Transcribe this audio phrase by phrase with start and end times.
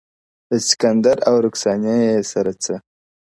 [0.49, 2.75] د سکندر او رکسانې یې سره څه.